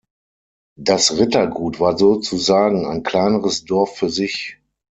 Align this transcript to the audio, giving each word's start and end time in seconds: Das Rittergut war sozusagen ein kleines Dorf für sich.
Das 0.79 1.15
Rittergut 1.19 1.79
war 1.79 1.95
sozusagen 1.95 2.87
ein 2.87 3.03
kleines 3.03 3.65
Dorf 3.65 3.97
für 3.97 4.09
sich. 4.09 4.57